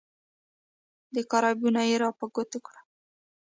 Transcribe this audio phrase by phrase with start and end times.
[1.15, 2.83] د کار عیبونه یې را په ګوته کړل.